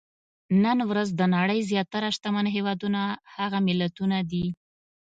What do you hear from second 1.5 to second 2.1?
زیاتره